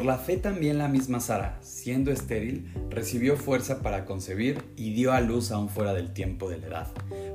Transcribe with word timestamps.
Por 0.00 0.06
la 0.06 0.16
fe 0.16 0.38
también 0.38 0.78
la 0.78 0.88
misma 0.88 1.20
Sara, 1.20 1.58
siendo 1.60 2.10
estéril, 2.10 2.72
recibió 2.88 3.36
fuerza 3.36 3.82
para 3.82 4.06
concebir 4.06 4.64
y 4.74 4.94
dio 4.94 5.12
a 5.12 5.20
luz 5.20 5.50
aún 5.50 5.68
fuera 5.68 5.92
del 5.92 6.14
tiempo 6.14 6.48
de 6.48 6.56
la 6.56 6.68
edad, 6.68 6.88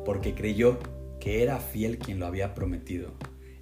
porque 0.03 0.33
creyó 0.33 0.79
que 1.19 1.43
era 1.43 1.59
fiel 1.59 1.99
quien 1.99 2.17
lo 2.17 2.25
había 2.25 2.55
prometido. 2.55 3.11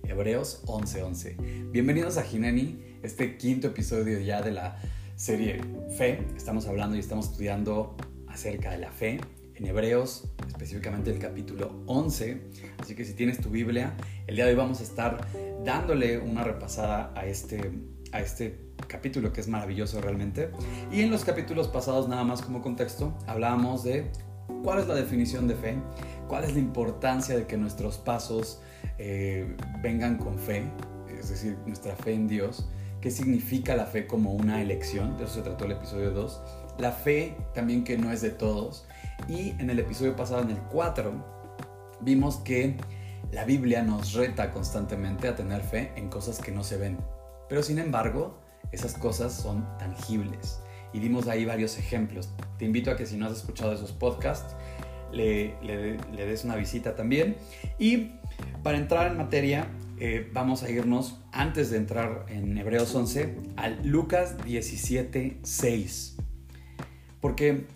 Hebreos 0.07 0.63
11:11. 0.67 1.35
Bienvenidos 1.70 2.16
a 2.16 2.23
Gineni, 2.23 2.79
este 3.03 3.35
quinto 3.35 3.67
episodio 3.67 4.21
ya 4.21 4.41
de 4.41 4.52
la 4.52 4.81
serie 5.17 5.59
Fe. 5.97 6.25
Estamos 6.38 6.65
hablando 6.67 6.95
y 6.95 6.99
estamos 6.99 7.25
estudiando 7.25 7.97
acerca 8.29 8.71
de 8.71 8.77
la 8.77 8.91
fe 8.93 9.20
en 9.55 9.65
Hebreos, 9.65 10.29
específicamente 10.47 11.11
el 11.11 11.20
capítulo 11.20 11.84
11. 11.88 12.41
Así 12.77 12.95
que 12.95 13.04
si 13.04 13.15
tienes 13.15 13.41
tu 13.41 13.49
Biblia, 13.49 13.95
el 14.27 14.38
día 14.38 14.45
de 14.45 14.51
hoy 14.51 14.57
vamos 14.57 14.79
a 14.79 14.84
estar 14.84 15.27
dándole 15.65 16.20
una 16.20 16.45
repasada 16.45 17.12
a 17.17 17.26
este, 17.26 17.70
a 18.13 18.22
este 18.22 18.58
capítulo 18.88 19.34
que 19.34 19.41
es 19.41 19.48
maravilloso 19.48 19.99
realmente. 19.99 20.52
Y 20.91 21.02
en 21.02 21.12
los 21.12 21.26
capítulos 21.26 21.67
pasados, 21.67 22.08
nada 22.08 22.23
más 22.23 22.41
como 22.41 22.62
contexto, 22.62 23.13
hablábamos 23.27 23.84
de 23.84 24.09
cuál 24.63 24.80
es 24.80 24.88
la 24.88 24.95
definición 24.95 25.48
de 25.48 25.55
fe, 25.55 25.76
cuál 26.27 26.45
es 26.45 26.54
la 26.54 26.59
importancia 26.59 27.35
de 27.35 27.45
que 27.45 27.57
nuestros 27.57 27.98
pasos 27.98 28.62
eh, 28.98 29.55
vengan 29.81 30.18
con 30.18 30.38
fe, 30.38 30.63
es 31.20 31.30
decir, 31.30 31.57
nuestra 31.66 31.95
fe 31.95 32.13
en 32.13 32.27
Dios, 32.27 32.70
qué 33.02 33.12
significa 33.12 33.76
la 33.76 33.85
fe 33.85 34.07
como 34.07 34.34
una 34.34 34.62
elección, 34.62 35.18
de 35.18 35.26
eso 35.26 35.35
se 35.35 35.41
trató 35.41 35.66
el 35.66 35.73
episodio 35.73 36.12
2, 36.12 36.41
la 36.80 36.91
fe 36.91 37.35
también 37.54 37.84
que 37.84 37.98
no 37.98 38.12
es 38.12 38.21
de 38.21 38.30
todos, 38.30 38.85
y 39.27 39.49
en 39.59 39.70
el 39.70 39.80
episodio 39.80 40.16
pasado, 40.16 40.41
en 40.41 40.52
el 40.52 40.59
4, 40.71 41.12
vimos 42.02 42.38
que 42.38 42.77
la 43.32 43.45
Biblia 43.45 43.82
nos 43.84 44.13
reta 44.13 44.52
constantemente 44.52 45.27
a 45.27 45.35
tener 45.35 45.62
fe 45.62 45.91
en 45.96 46.09
cosas 46.09 46.40
que 46.40 46.52
no 46.52 46.63
se 46.63 46.77
ven, 46.77 46.98
pero 47.49 47.63
sin 47.63 47.80
embargo, 47.80 48.40
esas 48.72 48.94
cosas 48.94 49.34
son 49.34 49.66
tangibles. 49.77 50.60
Y 50.94 50.99
dimos 50.99 51.27
ahí 51.27 51.46
varios 51.46 51.77
ejemplos. 51.77 52.30
Te 52.58 52.66
invito 52.66 52.91
a 52.91 52.96
que 52.96 53.05
si 53.05 53.18
no 53.18 53.26
has 53.26 53.34
escuchado 53.34 53.74
esos 53.74 53.91
podcasts, 53.91 54.55
le, 55.12 55.55
le 55.64 56.26
des 56.26 56.44
una 56.44 56.55
visita 56.55 56.96
también. 56.96 57.36
Y 57.80 58.12
para 58.62 58.77
entrar 58.77 59.12
en 59.12 59.18
materia, 59.18 59.68
eh, 59.99 60.30
vamos 60.34 60.64
a 60.64 60.70
irnos, 60.70 61.20
antes 61.32 61.70
de 61.70 61.77
entrar 61.77 62.26
en 62.27 62.58
Hebreos 62.58 62.94
11, 62.94 63.36
al 63.55 63.88
Lucas 63.88 64.44
17, 64.44 65.38
6. 65.44 66.18
Porque 67.22 67.68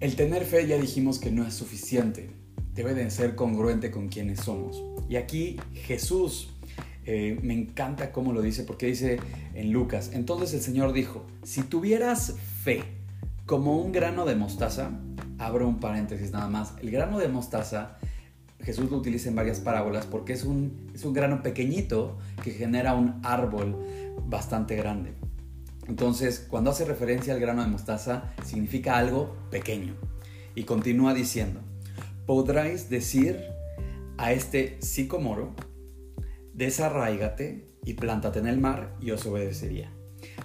el 0.00 0.16
tener 0.16 0.44
fe 0.44 0.66
ya 0.66 0.78
dijimos 0.78 1.18
que 1.18 1.30
no 1.30 1.46
es 1.46 1.54
suficiente, 1.54 2.30
debe 2.74 2.94
de 2.94 3.10
ser 3.10 3.36
congruente 3.36 3.90
con 3.90 4.08
quienes 4.08 4.40
somos. 4.40 4.82
Y 5.08 5.16
aquí 5.16 5.60
Jesús, 5.72 6.51
eh, 7.04 7.38
me 7.42 7.54
encanta 7.54 8.12
cómo 8.12 8.32
lo 8.32 8.42
dice, 8.42 8.64
porque 8.64 8.86
dice 8.86 9.18
en 9.54 9.72
Lucas, 9.72 10.10
entonces 10.12 10.54
el 10.54 10.60
Señor 10.60 10.92
dijo, 10.92 11.26
si 11.42 11.62
tuvieras 11.62 12.34
fe 12.62 12.82
como 13.46 13.78
un 13.78 13.92
grano 13.92 14.24
de 14.24 14.36
mostaza, 14.36 14.90
abro 15.38 15.66
un 15.68 15.80
paréntesis 15.80 16.30
nada 16.30 16.48
más, 16.48 16.74
el 16.80 16.90
grano 16.90 17.18
de 17.18 17.28
mostaza 17.28 17.98
Jesús 18.64 18.90
lo 18.90 18.98
utiliza 18.98 19.28
en 19.28 19.34
varias 19.34 19.60
parábolas 19.60 20.06
porque 20.06 20.32
es 20.32 20.44
un, 20.44 20.90
es 20.94 21.04
un 21.04 21.12
grano 21.12 21.42
pequeñito 21.42 22.18
que 22.42 22.52
genera 22.52 22.94
un 22.94 23.20
árbol 23.24 23.76
bastante 24.26 24.76
grande. 24.76 25.14
Entonces, 25.88 26.46
cuando 26.48 26.70
hace 26.70 26.84
referencia 26.84 27.34
al 27.34 27.40
grano 27.40 27.62
de 27.62 27.68
mostaza, 27.68 28.32
significa 28.44 28.96
algo 28.96 29.34
pequeño. 29.50 29.94
Y 30.54 30.62
continúa 30.64 31.12
diciendo, 31.12 31.60
podráis 32.24 32.88
decir 32.88 33.40
a 34.16 34.32
este 34.32 34.78
sicomoro, 34.80 35.54
desarraigate 36.54 37.68
y 37.84 37.94
plántate 37.94 38.38
en 38.38 38.46
el 38.46 38.58
mar 38.58 38.96
y 39.00 39.10
os 39.10 39.26
obedecería. 39.26 39.92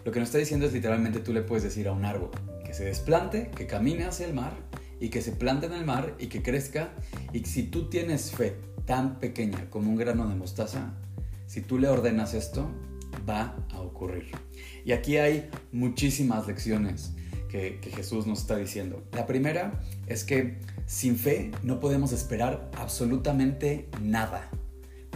Lo 0.05 0.11
que 0.11 0.19
nos 0.19 0.29
está 0.29 0.39
diciendo 0.39 0.65
es 0.65 0.73
literalmente 0.73 1.19
tú 1.19 1.33
le 1.33 1.41
puedes 1.41 1.63
decir 1.63 1.87
a 1.87 1.91
un 1.91 2.05
árbol 2.05 2.31
que 2.65 2.73
se 2.73 2.85
desplante, 2.85 3.51
que 3.55 3.67
camine 3.67 4.05
hacia 4.05 4.25
el 4.25 4.33
mar 4.33 4.53
y 4.99 5.09
que 5.09 5.21
se 5.21 5.31
plante 5.31 5.67
en 5.67 5.73
el 5.73 5.85
mar 5.85 6.15
y 6.19 6.27
que 6.27 6.41
crezca. 6.41 6.93
Y 7.33 7.43
si 7.45 7.63
tú 7.63 7.89
tienes 7.89 8.31
fe 8.31 8.55
tan 8.85 9.19
pequeña 9.19 9.69
como 9.69 9.89
un 9.89 9.97
grano 9.97 10.27
de 10.27 10.35
mostaza, 10.35 10.93
si 11.45 11.61
tú 11.61 11.77
le 11.77 11.87
ordenas 11.87 12.33
esto, 12.33 12.69
va 13.27 13.55
a 13.71 13.81
ocurrir. 13.81 14.31
Y 14.85 14.91
aquí 14.91 15.17
hay 15.17 15.49
muchísimas 15.71 16.47
lecciones 16.47 17.13
que, 17.49 17.79
Jesús 17.95 18.27
nos 18.27 18.39
está 18.39 18.57
diciendo. 18.57 19.03
La 19.13 19.25
primera 19.25 19.81
es 20.07 20.23
que 20.23 20.59
sin 20.85 21.17
fe 21.17 21.51
no 21.63 21.79
podemos 21.79 22.11
esperar 22.11 22.69
absolutamente 22.77 23.89
nada. 24.01 24.49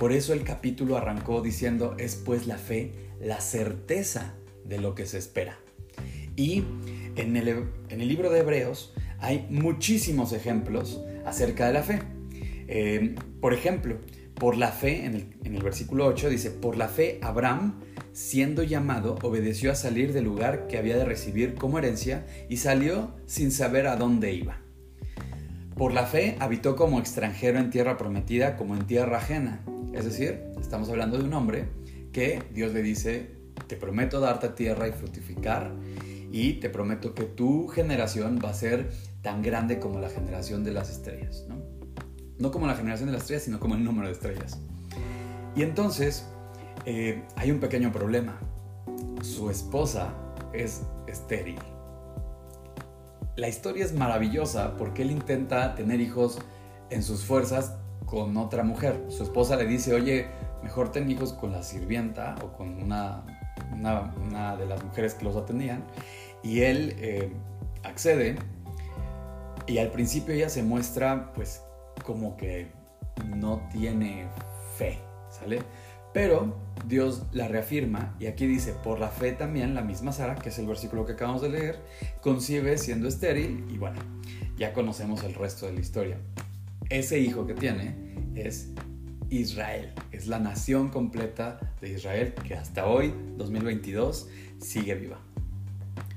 Por 0.02 0.14
eso 0.14 0.34
el 0.34 0.44
capítulo 0.44 0.98
arrancó 0.98 1.44
diciendo, 1.44 1.96
es 2.00 2.16
pues 2.16 2.48
la 2.48 2.58
fe 2.58 2.92
la 3.22 3.40
certeza 3.40 4.34
de 4.66 4.80
lo 4.80 4.96
que 4.96 5.06
se 5.06 5.20
espera. 5.20 5.60
Y 6.36 6.64
en 7.18 7.38
el, 7.38 7.48
en 7.48 8.02
el 8.02 8.08
libro 8.08 8.32
de 8.32 8.40
Hebreos 8.40 8.96
hay 9.20 9.46
muchísimos 9.52 10.34
ejemplos 10.34 11.00
acerca 11.24 11.68
de 11.68 11.74
la 11.74 11.84
fe. 11.84 12.00
Eh, 12.68 13.14
por 13.42 13.54
ejemplo, 13.54 14.00
por 14.34 14.58
la 14.58 14.70
fe, 14.70 15.06
en 15.06 15.36
el, 15.44 15.62
versículo 15.62 16.08
8 16.08 16.32
dice, 16.32 16.50
por 16.50 16.78
la 16.78 16.88
fe 16.88 17.20
Abraham, 17.22 17.80
siendo 18.12 18.64
llamado, 18.64 19.20
obedeció 19.22 19.72
a 19.72 19.76
salir 19.76 20.14
del 20.14 20.24
lugar 20.24 20.66
que 20.66 20.80
había 20.80 20.98
de 20.98 21.06
recibir 21.06 21.54
como 21.54 21.78
herencia 21.78 22.26
y 22.50 22.58
salió 22.58 23.14
sin 23.28 23.52
saber 23.52 23.86
a 23.86 23.98
dónde 23.98 24.34
iba. 24.34 24.62
Por 25.76 25.94
la 25.94 26.08
fe 26.08 26.38
habitó 26.40 26.76
como 26.76 26.98
extranjero 26.98 27.60
en 27.60 27.70
tierra 27.70 27.98
prometida 27.98 28.58
como 28.58 28.76
en 28.76 28.88
tierra 28.88 29.18
ajena. 29.18 29.62
Es 29.94 30.06
decir, 30.06 30.44
estamos 30.60 30.90
hablando 30.90 31.18
de 31.18 31.26
un 31.26 31.34
hombre 31.34 31.68
que 32.14 32.44
Dios 32.54 32.74
le 32.74 32.82
dice, 32.82 33.32
te 33.68 33.76
prometo 33.76 34.20
darte 34.20 34.50
tierra 34.50 34.88
y 34.88 34.92
fructificar 34.92 35.74
y 36.32 36.54
te 36.54 36.70
prometo 36.70 37.14
que 37.14 37.24
tu 37.24 37.68
generación 37.68 38.40
va 38.44 38.50
a 38.50 38.54
ser 38.54 38.92
tan 39.22 39.42
grande 39.42 39.80
como 39.80 40.00
la 40.00 40.10
generación 40.10 40.64
de 40.64 40.72
las 40.72 40.90
estrellas, 40.90 41.46
¿no? 41.50 41.58
No 42.40 42.52
como 42.52 42.68
la 42.68 42.76
generación 42.76 43.08
de 43.08 43.14
las 43.14 43.24
estrellas, 43.24 43.44
sino 43.44 43.60
como 43.60 43.76
el 43.76 43.84
número 43.84 44.08
de 44.08 44.14
estrellas. 44.14 44.60
Y 45.56 45.64
entonces 45.64 46.26
eh, 46.86 47.24
hay 47.36 47.52
un 47.52 47.60
pequeño 47.60 47.92
problema. 47.92 48.40
Su 49.22 49.50
esposa 49.50 50.14
es 50.54 50.82
estéril. 51.08 51.60
La 53.36 53.50
historia 53.50 53.86
es 53.86 53.94
maravillosa 53.94 54.78
porque 54.78 55.04
él 55.04 55.12
intenta 55.12 55.76
tener 55.76 56.00
hijos 56.00 56.40
en 56.90 57.04
sus 57.04 57.24
fuerzas 57.24 57.76
con 58.12 58.36
otra 58.36 58.64
mujer. 58.64 59.06
Su 59.08 59.24
esposa 59.24 59.56
le 59.56 59.66
dice, 59.66 59.94
oye, 59.94 60.28
mejor 60.62 60.92
ten 60.92 61.10
hijos 61.10 61.32
con 61.32 61.54
la 61.54 61.64
sirvienta 61.64 62.36
o 62.44 62.52
con 62.52 62.84
una, 62.84 63.24
una, 63.72 64.58
de 64.58 64.66
las 64.66 64.84
mujeres 64.84 65.14
que 65.14 65.24
los 65.24 65.38
atendían. 65.38 65.86
Y 66.44 66.64
él 66.64 66.94
eh, 67.00 67.32
accede 67.84 68.36
y 69.66 69.78
al 69.78 69.92
principio 69.92 70.34
ella 70.34 70.50
se 70.50 70.62
muestra 70.62 71.32
pues 71.34 71.64
como 72.04 72.36
que 72.36 72.68
no 73.38 73.62
tiene 73.72 74.28
fe, 74.76 75.00
¿sale? 75.30 75.62
Pero 76.14 76.58
Dios 76.88 77.24
la 77.32 77.48
reafirma 77.48 78.18
y 78.20 78.26
aquí 78.26 78.46
dice, 78.46 78.74
por 78.84 79.00
la 79.00 79.08
fe 79.08 79.32
también 79.32 79.74
la 79.74 79.84
misma 79.84 80.12
Sara, 80.12 80.36
que 80.36 80.50
es 80.50 80.60
el 80.60 80.68
versículo 80.68 81.06
que 81.06 81.14
acabamos 81.14 81.42
de 81.42 81.50
leer, 81.50 81.80
concibe 82.20 82.78
siendo 82.78 83.08
estéril 83.08 83.66
y 83.70 83.78
bueno, 83.78 84.02
ya 84.58 84.74
conocemos 84.74 85.24
el 85.24 85.34
resto 85.34 85.66
de 85.68 85.74
la 85.74 85.80
historia. 85.80 86.18
Ese 86.92 87.20
hijo 87.20 87.48
que 87.48 87.54
tiene 87.54 87.96
es 88.36 88.68
Israel, 89.30 89.94
es 90.12 90.28
la 90.28 90.40
nación 90.40 90.90
completa 90.90 91.58
de 91.80 91.94
Israel 91.94 92.34
que 92.46 92.54
hasta 92.54 92.86
hoy, 92.86 93.14
2022, 93.38 94.28
sigue 94.60 94.96
viva. 94.96 95.18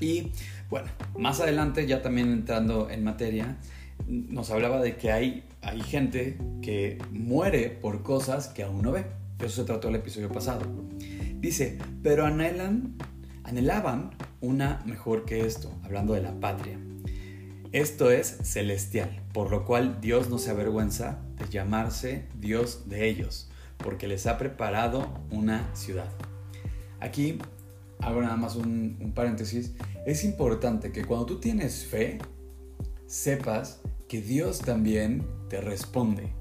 Y 0.00 0.32
bueno, 0.68 0.88
más 1.16 1.40
adelante, 1.40 1.86
ya 1.86 2.02
también 2.02 2.32
entrando 2.32 2.90
en 2.90 3.04
materia, 3.04 3.56
nos 4.08 4.50
hablaba 4.50 4.82
de 4.82 4.96
que 4.96 5.12
hay, 5.12 5.44
hay 5.62 5.80
gente 5.80 6.38
que 6.60 6.98
muere 7.12 7.68
por 7.68 8.02
cosas 8.02 8.48
que 8.48 8.64
aún 8.64 8.82
no 8.82 8.90
ve. 8.90 9.04
eso 9.38 9.50
se 9.50 9.64
trató 9.64 9.90
el 9.90 9.94
episodio 9.94 10.32
pasado. 10.32 10.66
Dice, 11.36 11.78
pero 12.02 12.26
anhelan, 12.26 12.96
anhelaban 13.44 14.10
una 14.40 14.82
mejor 14.86 15.24
que 15.24 15.46
esto, 15.46 15.72
hablando 15.84 16.14
de 16.14 16.22
la 16.22 16.32
patria. 16.40 16.76
Esto 17.74 18.12
es 18.12 18.38
celestial, 18.44 19.20
por 19.32 19.50
lo 19.50 19.64
cual 19.64 20.00
Dios 20.00 20.30
no 20.30 20.38
se 20.38 20.52
avergüenza 20.52 21.18
de 21.36 21.48
llamarse 21.48 22.28
Dios 22.38 22.88
de 22.88 23.08
ellos, 23.08 23.50
porque 23.78 24.06
les 24.06 24.28
ha 24.28 24.38
preparado 24.38 25.12
una 25.32 25.74
ciudad. 25.74 26.08
Aquí 27.00 27.40
hago 27.98 28.22
nada 28.22 28.36
más 28.36 28.54
un, 28.54 29.12
paréntesis, 29.12 29.72
es 30.06 30.22
importante 30.22 30.92
que 30.92 31.04
cuando 31.04 31.26
tú 31.26 31.40
tienes 31.40 31.84
fe, 31.84 32.18
sepas 33.06 33.80
que 34.06 34.22
Dios 34.22 34.60
también 34.60 35.26
te 35.48 35.60
responde, 35.60 36.32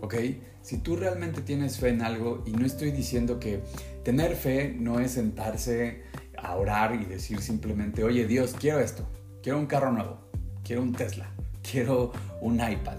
¿ok? 0.00 0.14
Si 0.62 0.78
tú 0.78 0.96
realmente 0.96 1.42
tienes 1.42 1.76
fe 1.76 1.90
en 1.90 2.00
algo, 2.00 2.42
y 2.46 2.52
no 2.52 2.64
estoy 2.64 2.92
diciendo 2.92 3.38
que 3.38 3.60
tener 4.04 4.36
fe 4.36 4.74
no 4.74 5.00
es 5.00 5.10
sentarse 5.10 6.04
a 6.38 6.56
orar 6.56 6.94
y 6.94 7.04
decir 7.04 7.42
simplemente, 7.42 8.04
oye 8.04 8.26
Dios, 8.26 8.54
quiero 8.58 8.80
esto, 8.80 9.06
quiero 9.42 9.58
un 9.58 9.66
carro 9.66 9.92
nuevo, 9.92 10.27
quiero 10.68 10.82
un 10.82 10.92
Tesla, 10.92 11.26
quiero 11.62 12.12
un 12.42 12.56
iPad, 12.56 12.98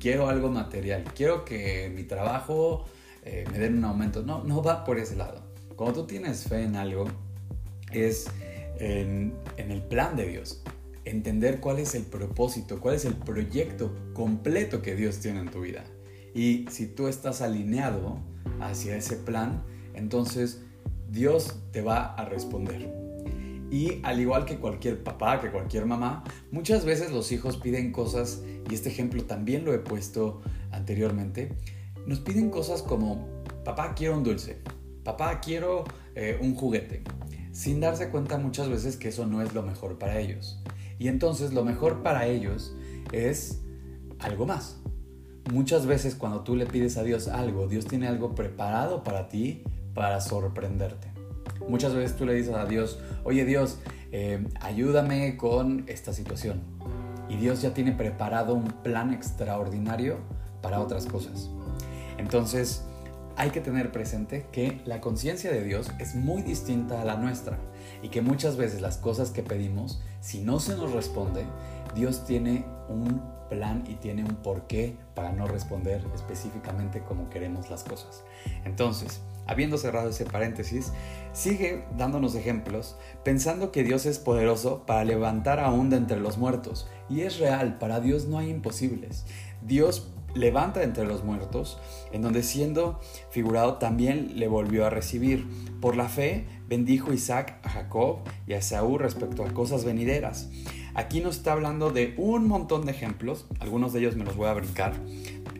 quiero 0.00 0.30
algo 0.30 0.48
material, 0.48 1.04
quiero 1.14 1.44
que 1.44 1.92
mi 1.94 2.04
trabajo 2.04 2.86
eh, 3.26 3.44
me 3.52 3.58
den 3.58 3.76
un 3.76 3.84
aumento. 3.84 4.22
No, 4.22 4.42
no 4.42 4.62
va 4.62 4.84
por 4.84 4.98
ese 4.98 5.16
lado. 5.16 5.42
Cuando 5.76 6.00
tú 6.00 6.06
tienes 6.06 6.44
fe 6.44 6.62
en 6.62 6.76
algo, 6.76 7.04
es 7.92 8.28
en, 8.78 9.34
en 9.58 9.70
el 9.70 9.82
plan 9.82 10.16
de 10.16 10.28
Dios. 10.28 10.62
Entender 11.04 11.60
cuál 11.60 11.78
es 11.78 11.94
el 11.94 12.04
propósito, 12.04 12.80
cuál 12.80 12.94
es 12.94 13.04
el 13.04 13.14
proyecto 13.14 13.94
completo 14.14 14.80
que 14.80 14.96
Dios 14.96 15.18
tiene 15.18 15.40
en 15.40 15.50
tu 15.50 15.60
vida. 15.60 15.84
Y 16.34 16.64
si 16.70 16.86
tú 16.86 17.06
estás 17.06 17.42
alineado 17.42 18.18
hacia 18.60 18.96
ese 18.96 19.16
plan, 19.16 19.62
entonces 19.92 20.62
Dios 21.10 21.60
te 21.70 21.82
va 21.82 22.14
a 22.14 22.24
responder. 22.24 23.09
Y 23.70 24.00
al 24.02 24.20
igual 24.20 24.44
que 24.44 24.58
cualquier 24.58 25.02
papá, 25.02 25.40
que 25.40 25.50
cualquier 25.50 25.86
mamá, 25.86 26.24
muchas 26.50 26.84
veces 26.84 27.12
los 27.12 27.30
hijos 27.30 27.56
piden 27.56 27.92
cosas, 27.92 28.42
y 28.68 28.74
este 28.74 28.88
ejemplo 28.88 29.22
también 29.24 29.64
lo 29.64 29.72
he 29.72 29.78
puesto 29.78 30.40
anteriormente, 30.72 31.52
nos 32.06 32.20
piden 32.20 32.50
cosas 32.50 32.82
como, 32.82 33.28
papá 33.64 33.94
quiero 33.94 34.16
un 34.16 34.24
dulce, 34.24 34.58
papá 35.04 35.40
quiero 35.40 35.84
eh, 36.14 36.38
un 36.42 36.54
juguete, 36.54 37.02
sin 37.52 37.80
darse 37.80 38.10
cuenta 38.10 38.38
muchas 38.38 38.68
veces 38.68 38.96
que 38.96 39.08
eso 39.08 39.26
no 39.26 39.42
es 39.42 39.54
lo 39.54 39.62
mejor 39.62 39.98
para 39.98 40.18
ellos. 40.18 40.60
Y 40.98 41.08
entonces 41.08 41.52
lo 41.52 41.64
mejor 41.64 42.02
para 42.02 42.26
ellos 42.26 42.74
es 43.12 43.62
algo 44.18 44.46
más. 44.46 44.80
Muchas 45.50 45.86
veces 45.86 46.14
cuando 46.14 46.42
tú 46.42 46.56
le 46.56 46.66
pides 46.66 46.96
a 46.96 47.02
Dios 47.02 47.28
algo, 47.28 47.68
Dios 47.68 47.86
tiene 47.86 48.06
algo 48.06 48.34
preparado 48.34 49.02
para 49.02 49.28
ti 49.28 49.62
para 49.94 50.20
sorprenderte. 50.20 51.09
Muchas 51.68 51.94
veces 51.94 52.16
tú 52.16 52.26
le 52.26 52.34
dices 52.34 52.54
a 52.54 52.64
Dios, 52.66 52.98
oye 53.24 53.44
Dios, 53.44 53.78
eh, 54.12 54.46
ayúdame 54.60 55.36
con 55.36 55.84
esta 55.86 56.12
situación. 56.12 56.60
Y 57.28 57.36
Dios 57.36 57.62
ya 57.62 57.74
tiene 57.74 57.92
preparado 57.92 58.54
un 58.54 58.64
plan 58.82 59.12
extraordinario 59.12 60.18
para 60.62 60.80
otras 60.80 61.06
cosas. 61.06 61.48
Entonces, 62.18 62.84
hay 63.36 63.50
que 63.50 63.60
tener 63.60 63.92
presente 63.92 64.46
que 64.52 64.82
la 64.84 65.00
conciencia 65.00 65.50
de 65.50 65.62
Dios 65.62 65.90
es 65.98 66.14
muy 66.14 66.42
distinta 66.42 67.00
a 67.00 67.04
la 67.04 67.16
nuestra 67.16 67.58
y 68.02 68.08
que 68.08 68.20
muchas 68.20 68.56
veces 68.56 68.80
las 68.80 68.98
cosas 68.98 69.30
que 69.30 69.42
pedimos, 69.42 70.02
si 70.20 70.40
no 70.40 70.60
se 70.60 70.76
nos 70.76 70.92
responde, 70.92 71.44
Dios 71.94 72.26
tiene 72.26 72.64
un 72.88 73.22
plan 73.48 73.84
y 73.88 73.94
tiene 73.94 74.24
un 74.24 74.36
porqué 74.36 74.96
para 75.14 75.32
no 75.32 75.46
responder 75.46 76.04
específicamente 76.14 77.02
como 77.02 77.30
queremos 77.30 77.70
las 77.70 77.82
cosas. 77.82 78.22
Entonces, 78.64 79.20
habiendo 79.46 79.78
cerrado 79.78 80.10
ese 80.10 80.24
paréntesis, 80.24 80.92
sigue 81.32 81.84
dándonos 81.96 82.34
ejemplos, 82.34 82.96
pensando 83.24 83.72
que 83.72 83.82
Dios 83.82 84.06
es 84.06 84.18
poderoso 84.18 84.84
para 84.86 85.04
levantar 85.04 85.60
aún 85.60 85.90
de 85.90 85.96
entre 85.96 86.20
los 86.20 86.38
muertos. 86.38 86.88
Y 87.08 87.22
es 87.22 87.38
real, 87.38 87.78
para 87.78 88.00
Dios 88.00 88.26
no 88.26 88.38
hay 88.38 88.50
imposibles. 88.50 89.24
Dios 89.62 90.12
levanta 90.34 90.82
entre 90.82 91.04
los 91.04 91.24
muertos, 91.24 91.78
en 92.12 92.22
donde 92.22 92.42
siendo 92.42 93.00
figurado 93.30 93.74
también 93.74 94.38
le 94.38 94.48
volvió 94.48 94.86
a 94.86 94.90
recibir. 94.90 95.46
Por 95.80 95.96
la 95.96 96.08
fe 96.08 96.46
bendijo 96.68 97.12
Isaac 97.12 97.58
a 97.62 97.68
Jacob 97.68 98.18
y 98.46 98.52
a 98.52 98.58
Esaú 98.58 98.98
respecto 98.98 99.44
a 99.44 99.52
cosas 99.52 99.84
venideras. 99.84 100.50
Aquí 100.94 101.20
nos 101.20 101.36
está 101.36 101.52
hablando 101.52 101.90
de 101.90 102.14
un 102.16 102.46
montón 102.46 102.84
de 102.84 102.92
ejemplos, 102.92 103.46
algunos 103.60 103.92
de 103.92 104.00
ellos 104.00 104.16
me 104.16 104.24
los 104.24 104.36
voy 104.36 104.48
a 104.48 104.54
brincar. 104.54 104.92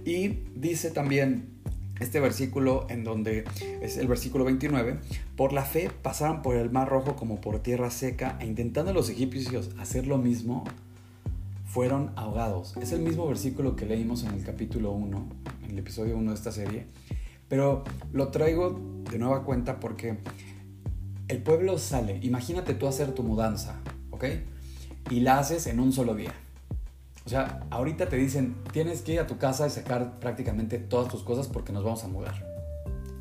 Y 0.05 0.45
dice 0.55 0.91
también 0.91 1.60
este 2.01 2.19
versículo 2.19 2.87
en 2.89 3.05
donde 3.05 3.45
es 3.83 3.97
el 3.99 4.09
versículo 4.09 4.45
29, 4.45 4.99
por 5.37 5.53
la 5.53 5.65
fe 5.65 5.91
pasaron 6.03 6.43
por 6.43 6.57
el 6.57 6.71
mar 6.71 6.89
rojo 6.89 7.15
como 7.15 7.41
por 7.41 7.61
tierra 7.61 7.91
seca 7.91 8.37
e 8.41 8.47
intentando 8.47 8.93
los 8.93 9.09
egipcios 9.11 9.71
hacer 9.79 10.07
lo 10.07 10.19
mismo, 10.19 10.65
fueron 11.67 12.11
ahogados. 12.17 12.77
Es 12.79 12.93
el 12.93 13.01
mismo 13.01 13.29
versículo 13.29 13.77
que 13.77 13.87
leímos 13.87 14.25
en 14.25 14.33
el 14.33 14.43
capítulo 14.43 14.91
1, 14.91 15.29
en 15.65 15.71
el 15.71 15.79
episodio 15.79 16.17
1 16.17 16.31
de 16.31 16.37
esta 16.37 16.51
serie, 16.51 16.87
pero 17.49 17.85
lo 18.13 18.29
traigo 18.29 18.81
de 19.11 19.19
nueva 19.19 19.45
cuenta 19.45 19.79
porque 19.79 20.17
el 21.29 21.39
pueblo 21.43 21.79
sale, 21.79 22.19
imagínate 22.23 22.75
tú 22.75 22.89
hacer 22.89 23.13
tu 23.13 23.23
mudanza, 23.23 23.77
¿ok? 24.11 24.25
Y 25.11 25.21
la 25.21 25.39
haces 25.39 25.67
en 25.69 25.79
un 25.79 25.93
solo 25.93 26.15
día. 26.15 26.33
O 27.31 27.33
sea, 27.33 27.61
ahorita 27.71 28.09
te 28.09 28.17
dicen, 28.17 28.57
tienes 28.73 29.03
que 29.03 29.13
ir 29.13 29.21
a 29.21 29.29
tu 29.29 29.39
casa 29.39 29.65
y 29.65 29.71
sacar 29.71 30.19
prácticamente 30.19 30.81
todas 30.81 31.07
tus 31.07 31.23
cosas 31.23 31.47
porque 31.47 31.73
nos 31.73 31.85
vamos 31.85 32.03
a 32.03 32.09
mudar. 32.09 32.45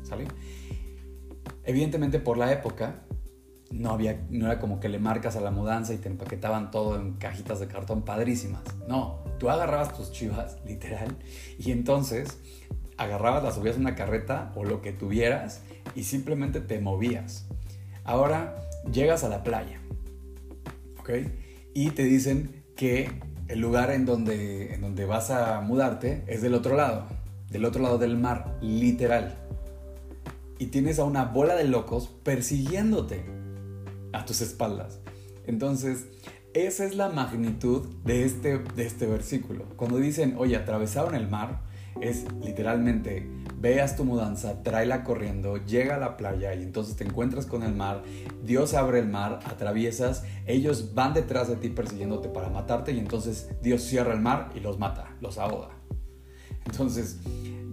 ¿Sale? 0.02 0.26
Evidentemente 1.62 2.18
por 2.18 2.36
la 2.36 2.50
época 2.50 3.02
no 3.70 3.90
había 3.92 4.20
no 4.28 4.46
era 4.46 4.58
como 4.58 4.80
que 4.80 4.88
le 4.88 4.98
marcas 4.98 5.36
a 5.36 5.40
la 5.40 5.52
mudanza 5.52 5.94
y 5.94 5.98
te 5.98 6.08
empaquetaban 6.08 6.72
todo 6.72 6.96
en 6.96 7.18
cajitas 7.18 7.60
de 7.60 7.68
cartón 7.68 8.02
padrísimas. 8.02 8.64
No, 8.88 9.22
tú 9.38 9.48
agarrabas 9.48 9.96
tus 9.96 10.10
chivas, 10.10 10.56
literal, 10.66 11.16
y 11.56 11.70
entonces 11.70 12.36
agarrabas, 12.96 13.44
las 13.44 13.54
subías 13.54 13.76
en 13.76 13.82
una 13.82 13.94
carreta 13.94 14.50
o 14.56 14.64
lo 14.64 14.82
que 14.82 14.92
tuvieras 14.92 15.62
y 15.94 16.02
simplemente 16.02 16.60
te 16.60 16.80
movías. 16.80 17.46
Ahora 18.02 18.56
llegas 18.92 19.22
a 19.22 19.28
la 19.28 19.44
playa, 19.44 19.80
¿ok? 20.98 21.10
Y 21.74 21.90
te 21.90 22.02
dicen 22.02 22.64
que 22.74 23.30
el 23.50 23.58
lugar 23.58 23.90
en 23.90 24.06
donde, 24.06 24.74
en 24.74 24.80
donde 24.80 25.04
vas 25.04 25.30
a 25.30 25.60
mudarte 25.60 26.22
es 26.28 26.40
del 26.40 26.54
otro 26.54 26.76
lado, 26.76 27.06
del 27.50 27.64
otro 27.64 27.82
lado 27.82 27.98
del 27.98 28.16
mar, 28.16 28.56
literal. 28.60 29.38
Y 30.58 30.66
tienes 30.66 30.98
a 30.98 31.04
una 31.04 31.24
bola 31.24 31.56
de 31.56 31.64
locos 31.64 32.08
persiguiéndote 32.22 33.24
a 34.12 34.24
tus 34.24 34.40
espaldas. 34.40 35.00
Entonces, 35.46 36.06
esa 36.54 36.84
es 36.84 36.94
la 36.94 37.08
magnitud 37.08 37.88
de 38.04 38.24
este, 38.24 38.58
de 38.58 38.86
este 38.86 39.06
versículo. 39.06 39.64
Cuando 39.76 39.98
dicen, 39.98 40.36
oye, 40.38 40.56
atravesaron 40.56 41.14
el 41.14 41.28
mar, 41.28 41.62
es 42.00 42.26
literalmente 42.42 43.28
veas 43.60 43.94
tu 43.94 44.04
mudanza, 44.04 44.62
tráela 44.62 45.04
corriendo, 45.04 45.58
llega 45.58 45.96
a 45.96 45.98
la 45.98 46.16
playa 46.16 46.54
y 46.54 46.62
entonces 46.62 46.96
te 46.96 47.04
encuentras 47.04 47.46
con 47.46 47.62
el 47.62 47.74
mar, 47.74 48.02
Dios 48.42 48.74
abre 48.74 48.98
el 48.98 49.08
mar, 49.08 49.40
atraviesas, 49.44 50.24
ellos 50.46 50.94
van 50.94 51.12
detrás 51.12 51.48
de 51.48 51.56
ti 51.56 51.68
persiguiéndote 51.68 52.30
para 52.30 52.48
matarte 52.48 52.92
y 52.92 52.98
entonces 52.98 53.50
Dios 53.62 53.82
cierra 53.82 54.14
el 54.14 54.20
mar 54.20 54.50
y 54.54 54.60
los 54.60 54.78
mata, 54.78 55.14
los 55.20 55.36
ahoga. 55.38 55.68
Entonces, 56.64 57.18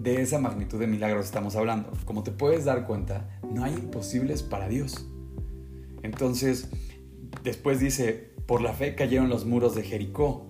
de 0.02 0.22
esa 0.22 0.40
magnitud 0.40 0.80
de 0.80 0.88
milagros 0.88 1.26
estamos 1.26 1.56
hablando. 1.56 1.92
Como 2.06 2.24
te 2.24 2.32
puedes 2.32 2.66
dar 2.66 2.86
cuenta, 2.86 3.30
no 3.44 3.64
hay 3.64 3.74
imposibles 3.74 4.44
para 4.44 4.68
Dios. 4.68 5.08
Entonces, 6.04 6.70
después 7.44 7.80
dice, 7.80 8.34
por 8.46 8.62
la 8.62 8.74
fe 8.74 8.96
cayeron 8.96 9.30
los 9.30 9.46
muros 9.46 9.76
de 9.76 9.84
Jericó, 9.84 10.48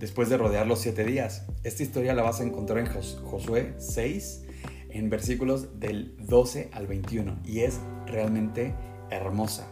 después 0.00 0.28
de 0.28 0.36
rodear 0.36 0.66
los 0.66 0.80
siete 0.80 1.04
días. 1.04 1.46
Esta 1.64 1.82
historia 1.82 2.14
la 2.14 2.22
vas 2.22 2.40
a 2.40 2.44
encontrar 2.44 2.78
en 2.78 2.86
Josué 2.86 3.74
6, 3.78 4.44
en 4.90 5.10
versículos 5.10 5.80
del 5.80 6.14
12 6.26 6.70
al 6.72 6.86
21 6.86 7.38
y 7.44 7.60
es 7.60 7.80
realmente 8.06 8.74
hermosa. 9.10 9.66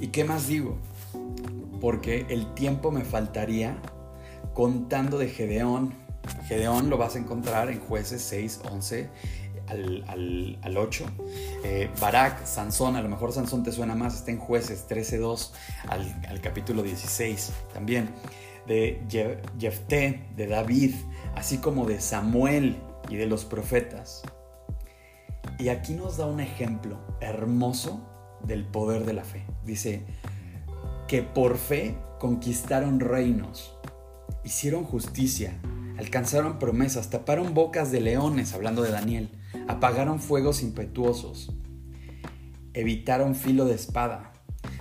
¿Y 0.00 0.08
qué 0.08 0.24
más 0.24 0.46
digo? 0.46 0.78
Porque 1.80 2.26
el 2.28 2.54
tiempo 2.54 2.90
me 2.90 3.04
faltaría 3.04 3.80
contando 4.54 5.18
de 5.18 5.28
Gedeón. 5.28 5.94
Gedeón 6.46 6.90
lo 6.90 6.98
vas 6.98 7.16
a 7.16 7.18
encontrar 7.18 7.70
en 7.70 7.80
jueces 7.80 8.22
6, 8.22 8.62
11 8.70 9.10
al, 9.66 10.58
al, 10.62 10.76
8. 10.76 11.06
Eh, 11.64 11.90
Barak, 12.00 12.44
Sansón, 12.44 12.96
a 12.96 13.02
lo 13.02 13.08
mejor 13.08 13.32
Sansón 13.32 13.62
te 13.62 13.72
suena 13.72 13.94
más, 13.94 14.16
está 14.16 14.30
en 14.30 14.38
jueces 14.38 14.86
13, 14.86 15.18
2 15.18 15.54
al, 15.88 16.22
al 16.28 16.40
capítulo 16.40 16.82
16 16.82 17.52
también. 17.72 18.10
De 18.66 19.00
Jefté, 19.58 20.26
de 20.36 20.46
David, 20.46 20.94
así 21.34 21.58
como 21.58 21.86
de 21.86 22.00
Samuel 22.00 22.76
y 23.08 23.16
de 23.16 23.26
los 23.26 23.46
profetas. 23.46 24.22
Y 25.58 25.70
aquí 25.70 25.94
nos 25.94 26.16
da 26.16 26.26
un 26.26 26.40
ejemplo 26.40 26.98
hermoso 27.20 28.08
del 28.44 28.64
poder 28.64 29.04
de 29.04 29.12
la 29.12 29.24
fe. 29.24 29.44
Dice 29.64 30.04
que 31.08 31.22
por 31.22 31.56
fe 31.56 31.98
conquistaron 32.20 33.00
reinos, 33.00 33.76
hicieron 34.44 34.84
justicia, 34.84 35.58
alcanzaron 35.98 36.60
promesas, 36.60 37.10
taparon 37.10 37.54
bocas 37.54 37.90
de 37.90 38.00
leones, 38.00 38.54
hablando 38.54 38.82
de 38.82 38.92
Daniel, 38.92 39.30
apagaron 39.66 40.20
fuegos 40.20 40.62
impetuosos, 40.62 41.52
evitaron 42.72 43.34
filo 43.34 43.64
de 43.64 43.74
espada, 43.74 44.32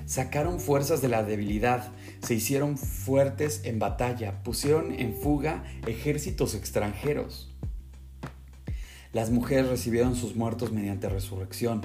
sacaron 0.05 0.60
fuerzas 0.60 1.01
de 1.01 1.10
la 1.10 1.24
debilidad, 1.24 1.91
se 2.22 2.36
hicieron 2.36 2.77
fuertes 2.77 3.62
en 3.63 3.79
batalla, 3.79 4.43
pusieron 4.43 4.91
en 4.91 5.15
fuga 5.15 5.63
ejércitos 5.88 6.53
extranjeros. 6.53 7.55
Las 9.17 9.31
mujeres 9.31 9.67
recibieron 9.67 10.15
sus 10.15 10.36
muertos 10.36 10.71
mediante 10.71 11.09
resurrección, 11.09 11.81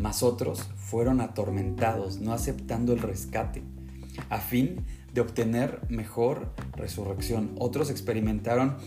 mas 0.00 0.22
otros 0.22 0.70
fueron 0.74 1.20
atormentados, 1.20 2.18
no 2.18 2.32
aceptando 2.32 2.94
el 2.94 3.00
rescate, 3.00 3.62
a 4.30 4.38
fin 4.38 4.86
de 5.12 5.20
obtener 5.20 5.80
mejor 5.90 6.54
resurrección. 6.74 7.54
Otros 7.58 7.90
experimentaron 7.90 8.78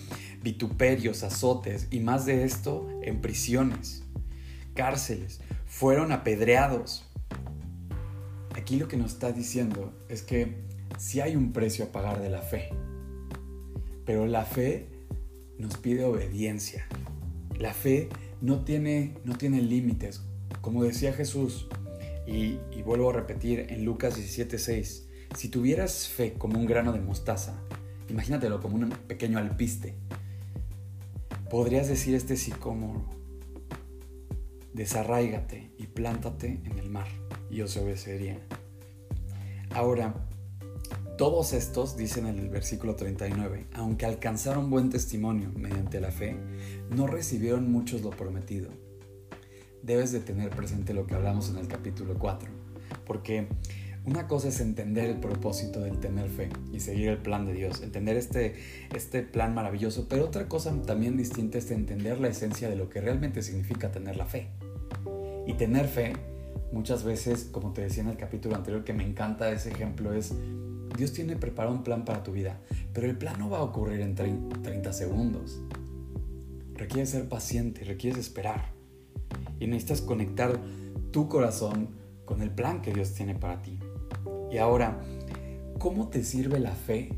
vituperios, 0.41 1.21
azotes 1.21 1.87
y 1.91 1.99
más 1.99 2.25
de 2.25 2.43
esto 2.43 2.89
en 3.03 3.21
prisiones, 3.21 4.03
cárceles, 4.73 5.39
fueron 5.67 6.11
apedreados. 6.11 7.05
Aquí 8.55 8.77
lo 8.77 8.87
que 8.87 8.97
nos 8.97 9.13
está 9.13 9.31
diciendo 9.31 9.93
es 10.09 10.23
que 10.23 10.55
sí 10.97 11.21
hay 11.21 11.35
un 11.35 11.53
precio 11.53 11.85
a 11.85 11.89
pagar 11.89 12.19
de 12.19 12.31
la 12.31 12.41
fe, 12.41 12.69
pero 14.07 14.25
la 14.25 14.43
fe 14.43 14.89
nos 15.59 15.77
pide 15.77 16.03
obediencia. 16.03 16.87
La 17.57 17.73
fe 17.73 18.09
no 18.41 18.63
tiene, 18.63 19.15
no 19.23 19.37
tiene 19.37 19.61
límites. 19.61 20.21
Como 20.61 20.83
decía 20.83 21.13
Jesús, 21.13 21.67
Y, 22.27 22.57
vuelvo 22.83 23.11
a 23.11 23.13
repetir 23.13 23.67
en 23.69 23.85
Lucas 23.85 24.17
17:6, 24.17 25.07
si 25.35 25.49
tuvieras 25.49 26.07
fe 26.07 26.33
como 26.33 26.57
un 26.59 26.65
grano 26.65 26.91
de 26.91 26.99
mostaza, 26.99 27.61
imagínatelo 28.09 28.59
como 28.59 28.77
un 28.77 28.89
pequeño 28.89 29.37
alpiste, 29.37 29.93
podrías 31.51 31.87
decir 31.87 32.15
este 32.15 32.35
sicómoro, 32.35 33.05
desarraígate 34.73 35.71
y 35.77 35.85
plántate 35.85 36.61
en 36.63 36.79
el 36.79 36.89
mar, 36.89 37.07
y 37.51 37.61
os 37.61 37.77
obedecería. 37.77 38.39
Ahora, 39.69 40.24
todos 41.17 41.53
estos, 41.53 41.95
dicen 41.95 42.27
en 42.27 42.39
el 42.39 42.49
versículo 42.49 42.95
39, 42.95 43.67
aunque 43.73 44.05
alcanzaron 44.05 44.69
buen 44.69 44.89
testimonio 44.89 45.49
mediante 45.55 46.01
la 46.01 46.11
fe, 46.11 46.35
no 46.89 47.07
recibieron 47.07 47.71
muchos 47.71 48.01
lo 48.01 48.09
prometido. 48.09 48.69
Debes 49.81 50.11
de 50.11 50.19
tener 50.19 50.49
presente 50.49 50.93
lo 50.93 51.07
que 51.07 51.15
hablamos 51.15 51.49
en 51.49 51.57
el 51.57 51.67
capítulo 51.67 52.15
4, 52.19 52.49
porque 53.05 53.47
una 54.05 54.27
cosa 54.27 54.49
es 54.49 54.59
entender 54.59 55.09
el 55.09 55.19
propósito 55.19 55.79
del 55.79 55.99
tener 55.99 56.29
fe 56.29 56.49
y 56.73 56.81
seguir 56.81 57.07
el 57.07 57.17
plan 57.17 57.45
de 57.45 57.53
Dios, 57.53 57.81
entender 57.81 58.17
este, 58.17 58.55
este 58.93 59.21
plan 59.21 59.53
maravilloso, 59.53 60.07
pero 60.09 60.25
otra 60.25 60.49
cosa 60.49 60.73
también 60.85 61.15
distinta 61.15 61.59
es 61.59 61.71
entender 61.71 62.19
la 62.19 62.27
esencia 62.27 62.69
de 62.69 62.75
lo 62.75 62.89
que 62.89 62.99
realmente 62.99 63.41
significa 63.41 63.91
tener 63.91 64.17
la 64.17 64.25
fe. 64.25 64.47
Y 65.47 65.53
tener 65.53 65.87
fe, 65.87 66.13
muchas 66.73 67.03
veces, 67.03 67.47
como 67.51 67.71
te 67.71 67.81
decía 67.81 68.03
en 68.03 68.09
el 68.09 68.17
capítulo 68.17 68.55
anterior, 68.55 68.83
que 68.83 68.93
me 68.93 69.05
encanta 69.05 69.49
ese 69.51 69.71
ejemplo, 69.71 70.13
es 70.13 70.33
Dios 70.95 71.13
tiene 71.13 71.35
preparado 71.35 71.75
un 71.75 71.83
plan 71.83 72.05
para 72.05 72.23
tu 72.23 72.31
vida, 72.31 72.59
pero 72.93 73.07
el 73.07 73.17
plan 73.17 73.37
no 73.39 73.49
va 73.49 73.59
a 73.59 73.63
ocurrir 73.63 74.01
en 74.01 74.15
30 74.15 74.93
segundos. 74.93 75.61
Requiere 76.73 77.05
ser 77.05 77.27
paciente, 77.27 77.83
requieres 77.83 78.19
esperar. 78.19 78.73
Y 79.59 79.67
necesitas 79.67 80.01
conectar 80.01 80.59
tu 81.11 81.29
corazón 81.29 81.89
con 82.25 82.41
el 82.41 82.51
plan 82.51 82.81
que 82.81 82.93
Dios 82.93 83.13
tiene 83.13 83.35
para 83.35 83.61
ti. 83.61 83.79
Y 84.51 84.57
ahora, 84.57 84.99
¿cómo 85.79 86.09
te 86.09 86.23
sirve 86.23 86.59
la 86.59 86.71
fe 86.71 87.17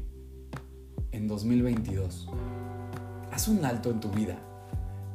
en 1.11 1.27
2022? 1.27 2.29
Haz 3.31 3.47
un 3.47 3.65
alto 3.65 3.91
en 3.91 3.99
tu 3.99 4.09
vida. 4.09 4.39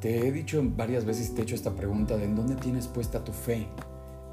Te 0.00 0.26
he 0.26 0.33
dicho 0.33 0.62
varias 0.76 1.04
veces, 1.04 1.35
te 1.35 1.40
he 1.40 1.45
hecho 1.45 1.54
esta 1.54 1.75
pregunta 1.75 2.16
de 2.16 2.25
en 2.25 2.35
dónde 2.35 2.57
tienes 2.57 2.88
puesta 2.88 3.25
tu 3.25 3.33
fe, 3.33 3.69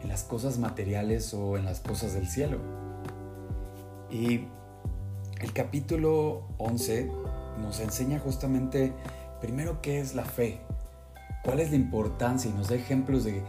en 0.02 0.10
las 0.10 0.24
cosas 0.24 0.58
materiales 0.58 1.34
o 1.34 1.58
en 1.58 1.66
las 1.66 1.80
cosas 1.80 2.14
del 2.14 2.28
cielo. 2.28 2.89
Y 4.12 4.48
el 5.40 5.54
capítulo 5.54 6.48
11 6.58 7.12
nos 7.62 7.80
enseña 7.80 8.20
justamente 8.20 8.92
primero 9.40 9.82
qué 9.82 10.00
es 10.00 10.16
la 10.16 10.26
fe, 10.26 10.62
cuál 11.44 11.60
es 11.60 11.70
la 11.70 11.76
importancia 11.76 12.50
y 12.50 12.54
nos 12.54 12.70
da 12.70 12.76
ejemplos 12.76 13.24
de, 13.24 13.44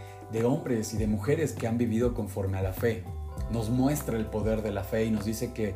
hombres 0.45 0.93
y 0.93 0.97
de 0.97 1.07
mujeres 1.07 1.53
que 1.53 1.67
han 1.67 1.77
vivido 1.77 2.13
conforme 2.13 2.57
a 2.59 2.61
la 2.61 2.73
fe. 2.73 3.03
Nos 3.51 3.69
muestra 3.69 4.17
el 4.17 4.27
poder 4.27 4.61
de 4.61 4.71
la 4.71 4.83
fe 4.83 5.05
y 5.05 5.11
nos 5.11 5.25
dice 5.25 5.51
que, 5.51 5.73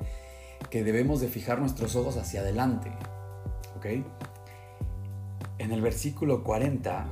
que 0.69 0.83
debemos 0.83 1.19
de 1.19 1.27
fijar 1.27 1.59
nuestros 1.59 1.95
ojos 1.95 2.15
hacia 2.17 2.41
adelante. 2.41 2.91
En 5.59 5.71
el 5.71 5.81
versículo 5.81 6.43
40 6.43 7.07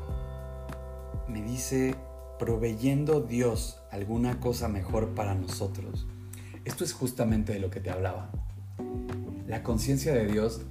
me 1.27 1.41
dice, 1.41 1.95
proveyendo 2.39 3.21
Dios 3.21 3.81
alguna 3.91 4.39
cosa 4.39 4.67
mejor 4.69 5.09
para 5.09 5.35
nosotros 5.35 6.07
esto 6.65 6.83
es 6.83 6.93
justamente 6.93 7.53
de 7.53 7.59
lo 7.59 7.69
que 7.69 7.79
te 7.79 7.89
hablaba. 7.89 8.29
La 9.47 9.63
conciencia 9.63 10.13
de 10.13 10.25
Dios 10.25 10.61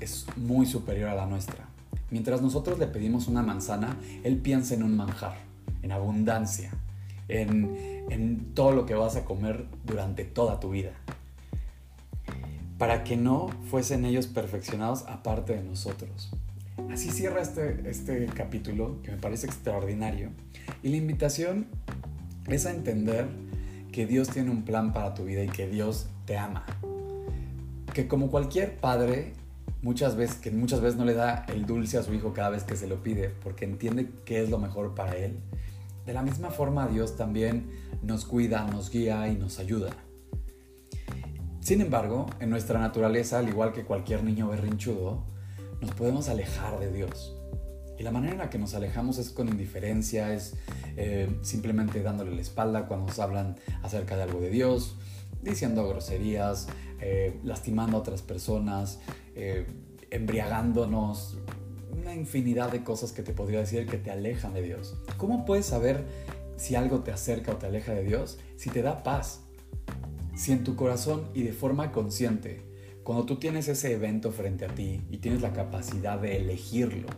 es 0.00 0.26
muy 0.36 0.66
superior 0.66 1.08
a 1.08 1.14
la 1.14 1.26
nuestra. 1.26 1.68
Mientras 2.10 2.42
nosotros 2.42 2.78
le 2.78 2.86
pedimos 2.86 3.26
una 3.26 3.42
manzana, 3.42 3.96
Él 4.22 4.36
piensa 4.38 4.74
en 4.74 4.82
un 4.82 4.96
manjar, 4.96 5.36
en 5.82 5.92
abundancia, 5.92 6.70
en, 7.28 8.52
todo 8.54 8.72
lo 8.72 8.84
que 8.84 8.94
vas 8.94 9.16
a 9.16 9.24
comer 9.24 9.66
durante 9.84 10.24
toda 10.24 10.60
tu 10.60 10.70
vida. 10.70 10.92
Para 12.78 13.04
que 13.04 13.16
no 13.16 13.48
fuesen 13.70 14.04
ellos 14.04 14.26
perfeccionados 14.26 15.04
aparte 15.08 15.54
de 15.54 15.62
nosotros. 15.62 16.30
Así 16.90 17.10
cierra 17.10 17.40
este, 17.40 17.88
este 17.88 18.26
capítulo 18.26 19.00
que 19.02 19.12
me 19.12 19.16
parece 19.16 19.46
extraordinario. 19.46 20.30
Y 20.82 20.90
la 20.90 20.96
invitación 20.96 21.66
es 22.48 22.66
a 22.66 22.70
entender 22.70 23.28
que 23.92 24.06
Dios 24.06 24.28
tiene 24.28 24.50
un 24.50 24.64
plan 24.64 24.92
para 24.92 25.14
tu 25.14 25.24
vida 25.24 25.44
y 25.44 25.48
que 25.48 25.68
Dios 25.68 26.08
te 26.24 26.36
ama. 26.36 26.64
Que 27.92 28.08
como 28.08 28.30
cualquier 28.30 28.78
padre, 28.80 29.34
muchas 29.82 30.16
veces, 30.16 30.36
que 30.36 30.50
muchas 30.50 30.80
veces 30.80 30.98
no 30.98 31.04
le 31.04 31.14
da 31.14 31.44
el 31.48 31.66
dulce 31.66 31.98
a 31.98 32.02
su 32.02 32.14
hijo 32.14 32.32
cada 32.32 32.50
vez 32.50 32.64
que 32.64 32.74
se 32.74 32.86
lo 32.86 33.02
pide, 33.02 33.28
porque 33.28 33.66
entiende 33.66 34.10
que 34.24 34.42
es 34.42 34.50
lo 34.50 34.58
mejor 34.58 34.94
para 34.94 35.14
él. 35.16 35.38
De 36.06 36.12
la 36.12 36.22
misma 36.22 36.50
forma 36.50 36.88
Dios 36.88 37.16
también 37.16 37.70
nos 38.02 38.24
cuida, 38.24 38.66
nos 38.66 38.90
guía 38.90 39.28
y 39.28 39.36
nos 39.36 39.58
ayuda. 39.58 39.90
Sin 41.60 41.80
embargo, 41.80 42.26
en 42.40 42.50
nuestra 42.50 42.80
naturaleza, 42.80 43.38
al 43.38 43.48
igual 43.48 43.72
que 43.72 43.84
cualquier 43.84 44.24
niño 44.24 44.48
berrinchudo, 44.48 45.22
nos 45.80 45.92
podemos 45.92 46.28
alejar 46.28 46.80
de 46.80 46.90
Dios. 46.90 47.36
La 48.02 48.10
manera 48.10 48.32
en 48.32 48.38
la 48.38 48.50
que 48.50 48.58
nos 48.58 48.74
alejamos 48.74 49.18
es 49.18 49.30
con 49.30 49.48
indiferencia, 49.48 50.34
es 50.34 50.54
eh, 50.96 51.28
simplemente 51.42 52.02
dándole 52.02 52.34
la 52.34 52.40
espalda 52.40 52.88
cuando 52.88 53.06
nos 53.06 53.18
hablan 53.20 53.56
acerca 53.82 54.16
de 54.16 54.24
algo 54.24 54.40
de 54.40 54.50
Dios, 54.50 54.96
diciendo 55.40 55.88
groserías, 55.88 56.66
eh, 57.00 57.38
lastimando 57.44 57.96
a 57.96 58.00
otras 58.00 58.20
personas, 58.22 58.98
eh, 59.36 59.66
embriagándonos, 60.10 61.38
una 61.92 62.12
infinidad 62.12 62.72
de 62.72 62.82
cosas 62.82 63.12
que 63.12 63.22
te 63.22 63.32
podría 63.32 63.60
decir 63.60 63.86
que 63.86 63.98
te 63.98 64.10
alejan 64.10 64.52
de 64.52 64.62
Dios. 64.62 64.96
¿Cómo 65.16 65.44
puedes 65.44 65.66
saber 65.66 66.04
si 66.56 66.74
algo 66.74 67.00
te 67.00 67.12
acerca 67.12 67.52
o 67.52 67.56
te 67.56 67.66
aleja 67.66 67.94
de 67.94 68.02
Dios? 68.02 68.40
Si 68.56 68.70
te 68.70 68.82
da 68.82 69.04
paz, 69.04 69.42
si 70.34 70.50
en 70.50 70.64
tu 70.64 70.74
corazón 70.74 71.28
y 71.34 71.44
de 71.44 71.52
forma 71.52 71.92
consciente, 71.92 72.62
cuando 73.04 73.26
tú 73.26 73.36
tienes 73.36 73.68
ese 73.68 73.92
evento 73.92 74.32
frente 74.32 74.64
a 74.64 74.74
ti 74.74 75.02
y 75.08 75.18
tienes 75.18 75.40
la 75.40 75.52
capacidad 75.52 76.18
de 76.18 76.38
elegirlo, 76.38 77.08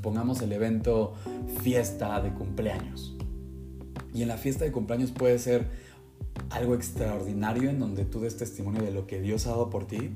supongamos 0.00 0.40
el 0.40 0.50
evento 0.52 1.12
fiesta 1.62 2.22
de 2.22 2.32
cumpleaños. 2.32 3.14
Y 4.14 4.22
en 4.22 4.28
la 4.28 4.38
fiesta 4.38 4.64
de 4.64 4.72
cumpleaños 4.72 5.10
puede 5.10 5.38
ser 5.38 5.66
algo 6.48 6.74
extraordinario 6.74 7.68
en 7.68 7.78
donde 7.78 8.06
tú 8.06 8.20
des 8.20 8.38
testimonio 8.38 8.82
de 8.82 8.92
lo 8.92 9.06
que 9.06 9.20
Dios 9.20 9.46
ha 9.46 9.50
dado 9.50 9.68
por 9.68 9.86
ti. 9.86 10.12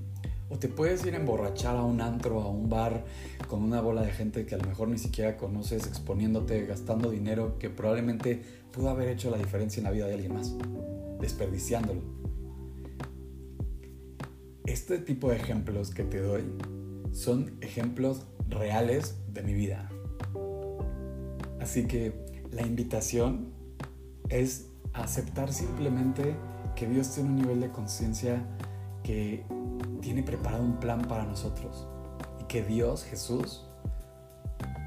O 0.49 0.59
te 0.59 0.69
puedes 0.69 1.05
ir 1.05 1.13
a 1.13 1.19
emborrachar 1.19 1.77
a 1.77 1.83
un 1.83 2.01
antro, 2.01 2.41
a 2.41 2.49
un 2.49 2.71
bar, 2.71 3.05
con 3.47 3.63
una 3.63 3.83
bola 3.83 4.01
de 4.01 4.13
gente 4.13 4.47
que 4.47 4.55
a 4.55 4.59
lo 4.59 4.65
mejor 4.65 4.89
ni 4.89 4.97
siquiera 4.97 5.37
conoces, 5.37 5.87
exponiéndote, 5.87 6.65
gastando 6.65 7.11
dinero 7.11 7.59
que 7.59 7.69
probablemente 7.69 8.41
pudo 8.73 8.89
haber 8.89 9.11
hecho 9.11 9.31
la 9.31 9.37
diferencia 9.37 9.81
en 9.81 9.85
la 9.85 9.91
vida 9.91 10.07
de 10.07 10.15
alguien 10.15 10.33
más, 10.33 10.55
desperdiciándolo. 11.21 12.01
Este 14.65 14.97
tipo 14.97 15.29
de 15.29 15.37
ejemplos 15.37 15.91
que 15.91 16.05
te 16.05 16.21
doy 16.21 16.45
son 17.13 17.59
ejemplos 17.61 18.23
reales 18.55 19.17
de 19.29 19.43
mi 19.43 19.53
vida. 19.53 19.91
Así 21.61 21.87
que 21.87 22.25
la 22.51 22.63
invitación 22.63 23.53
es 24.29 24.69
aceptar 24.93 25.53
simplemente 25.53 26.37
que 26.75 26.87
Dios 26.87 27.11
tiene 27.11 27.31
un 27.31 27.37
nivel 27.37 27.61
de 27.61 27.71
conciencia 27.71 28.43
que 29.03 29.45
tiene 30.01 30.23
preparado 30.23 30.63
un 30.65 30.79
plan 30.81 31.03
para 31.03 31.25
nosotros 31.25 31.87
y 32.41 32.45
que 32.45 32.63
Dios, 32.63 33.05
Jesús, 33.05 33.65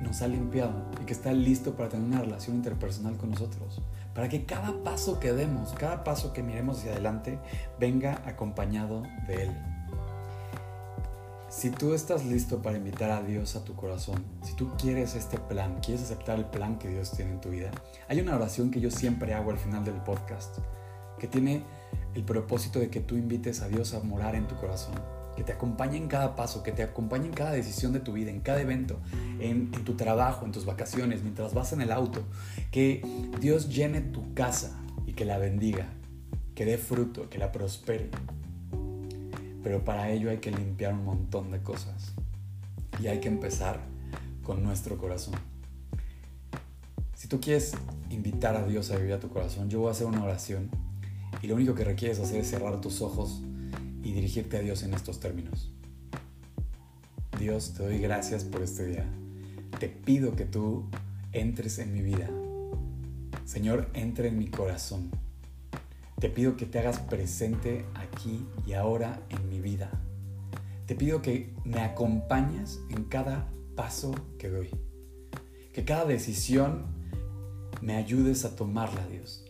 nos 0.02 0.22
ha 0.22 0.28
limpiado 0.28 0.86
y 1.02 1.06
que 1.06 1.14
está 1.14 1.34
listo 1.34 1.76
para 1.76 1.90
tener 1.90 2.08
una 2.08 2.22
relación 2.22 2.56
interpersonal 2.56 3.18
con 3.18 3.32
nosotros. 3.32 3.82
Para 4.14 4.30
que 4.30 4.46
cada 4.46 4.84
paso 4.84 5.20
que 5.20 5.34
demos, 5.34 5.74
cada 5.74 6.04
paso 6.04 6.34
que 6.34 6.42
miremos 6.44 6.80
hacia 6.80 6.92
adelante, 6.92 7.40
venga 7.80 8.22
acompañado 8.26 9.04
de 9.28 9.44
Él. 9.44 9.77
Si 11.58 11.72
tú 11.72 11.96
estás 11.96 12.24
listo 12.24 12.62
para 12.62 12.78
invitar 12.78 13.10
a 13.10 13.24
Dios 13.24 13.56
a 13.56 13.66
tu 13.66 13.76
corazón, 13.76 14.24
si 14.44 14.54
tú 14.54 14.70
quieres 14.78 15.16
este 15.16 15.40
plan, 15.40 15.80
quieres 15.84 16.04
aceptar 16.04 16.38
el 16.38 16.46
plan 16.46 16.78
que 16.78 16.88
Dios 16.88 17.10
tiene 17.14 17.32
en 17.32 17.42
tu 17.42 17.50
vida, 17.50 17.72
hay 18.08 18.20
una 18.20 18.36
oración 18.36 18.70
que 18.70 18.80
yo 18.80 18.92
siempre 18.92 19.34
hago 19.34 19.50
al 19.50 19.58
final 19.58 19.84
del 19.84 19.96
podcast, 19.96 20.60
que 21.18 21.26
tiene 21.26 21.64
el 22.14 22.24
propósito 22.24 22.78
de 22.78 22.92
que 22.92 23.00
tú 23.00 23.16
invites 23.16 23.64
a 23.64 23.70
Dios 23.70 23.96
a 23.96 24.02
morar 24.02 24.36
en 24.36 24.48
tu 24.48 24.56
corazón, 24.56 24.94
que 25.36 25.44
te 25.44 25.52
acompañe 25.52 25.98
en 25.98 26.08
cada 26.08 26.36
paso, 26.36 26.62
que 26.62 26.72
te 26.72 26.84
acompañe 26.84 27.26
en 27.26 27.34
cada 27.34 27.54
decisión 27.54 27.92
de 27.92 28.02
tu 28.02 28.14
vida, 28.14 28.30
en 28.30 28.42
cada 28.42 28.62
evento, 28.62 29.00
en, 29.40 29.72
tu 29.72 29.96
trabajo, 29.96 30.46
en 30.46 30.52
tus 30.52 30.64
vacaciones, 30.64 31.24
mientras 31.24 31.56
vas 31.56 31.74
en 31.74 31.82
el 31.82 31.92
auto, 31.92 32.22
que 32.70 33.02
Dios 33.42 33.70
llene 33.70 34.02
tu 34.02 34.36
casa 34.36 34.80
y 35.08 35.14
que 35.14 35.26
la 35.26 35.40
bendiga, 35.40 35.88
que 36.54 36.66
dé 36.66 36.78
fruto, 36.78 37.32
que 37.32 37.40
la 37.40 37.52
prospere 37.52 38.12
pero 39.68 39.84
para 39.84 40.10
ello 40.12 40.30
hay 40.30 40.38
que 40.38 40.50
limpiar 40.50 40.94
un 40.94 41.04
montón 41.04 41.52
de 41.52 41.62
cosas. 41.62 42.14
Y 43.02 43.08
hay 43.08 43.20
que 43.20 43.28
empezar 43.28 43.82
con 44.42 44.64
nuestro 44.64 44.98
corazón. 44.98 45.34
Si 47.16 47.28
tú 47.28 47.42
quieres 47.42 47.74
invitar 48.10 48.56
a 48.56 48.66
Dios 48.66 48.92
a 48.92 48.96
vivir 48.96 49.12
a 49.12 49.20
tu 49.20 49.28
corazón, 49.28 49.70
yo 49.70 49.82
voy 49.82 49.90
a 49.90 49.92
hacer 49.92 50.08
una 50.08 50.24
oración 50.24 50.70
y 51.42 51.48
lo 51.48 51.56
único 51.56 51.76
que 51.76 51.84
requieres 51.84 52.18
hacer 52.22 52.40
es 52.40 52.50
cerrar 52.50 52.80
tus 52.80 53.02
ojos 53.02 53.42
y 54.04 54.14
dirigirte 54.14 54.56
a 54.56 54.62
Dios 54.62 54.84
en 54.84 54.94
estos 54.94 55.20
términos. 55.20 55.70
Dios, 57.38 57.74
te 57.74 57.84
doy 57.84 58.00
gracias 58.00 58.46
por 58.46 58.62
este 58.62 58.86
día. 58.86 59.06
Te 59.82 59.90
pido 59.90 60.38
que 60.38 60.46
tú 60.46 60.86
entres 61.34 61.78
en 61.80 61.94
mi 61.94 62.04
vida. 62.04 62.30
Señor, 63.44 63.90
entra 63.94 64.28
en 64.28 64.38
mi 64.38 64.48
corazón. 64.48 65.12
Te 66.20 66.30
pido 66.30 66.58
que 66.58 66.66
te 66.66 66.80
hagas 66.80 66.98
presente 66.98 67.86
aquí 67.94 68.44
y 68.66 68.74
ahora 68.74 69.22
mi 69.48 69.60
vida. 69.60 69.92
Te 70.86 70.96
pido 70.96 71.22
que 71.22 71.54
me 71.66 71.82
acompañes 71.82 72.80
en 72.90 73.06
cada 73.06 73.52
paso 73.76 74.14
que 74.38 74.50
doy. 74.50 74.70
Que 75.74 75.84
cada 75.84 76.06
decisión 76.06 76.86
me 77.82 77.96
ayudes 77.96 78.46
a 78.46 78.56
tomarla, 78.56 79.06
Dios. 79.08 79.46